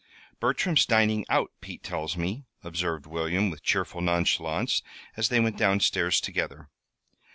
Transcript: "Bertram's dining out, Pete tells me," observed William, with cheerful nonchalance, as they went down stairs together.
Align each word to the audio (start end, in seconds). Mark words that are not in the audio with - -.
"Bertram's 0.39 0.87
dining 0.87 1.27
out, 1.29 1.51
Pete 1.61 1.83
tells 1.83 2.17
me," 2.17 2.45
observed 2.63 3.05
William, 3.05 3.51
with 3.51 3.61
cheerful 3.61 4.01
nonchalance, 4.01 4.81
as 5.15 5.29
they 5.29 5.39
went 5.39 5.57
down 5.59 5.79
stairs 5.79 6.19
together. 6.19 6.69